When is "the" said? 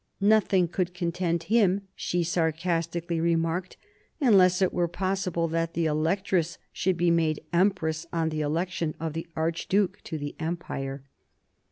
5.75-5.85, 8.29-8.41, 9.13-9.27, 10.17-10.35